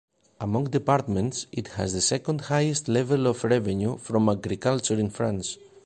[0.39, 5.59] Among departments, it has the second highest level of revenue from agriculture in France.